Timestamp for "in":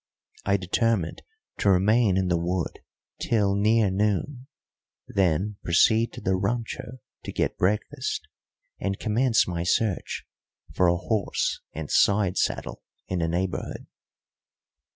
2.17-2.27, 13.09-13.19